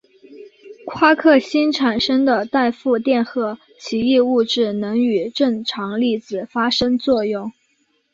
[0.87, 7.53] 夸克星产生的带负电荷奇异物质能与正常粒子发生作用。